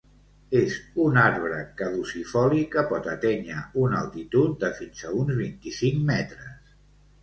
És 0.59 0.77
un 1.03 1.19
arbre 1.23 1.59
caducifoli 1.83 2.65
que 2.77 2.85
pot 2.95 3.11
atènyer 3.13 3.61
una 3.85 4.03
altitud 4.03 4.61
de 4.67 4.75
fins 4.83 5.09
a 5.09 5.17
uns 5.23 5.41
vint-i-cinc 5.47 6.07
metres. 6.15 6.79